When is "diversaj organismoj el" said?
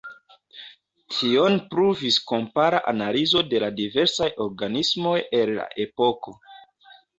3.83-5.55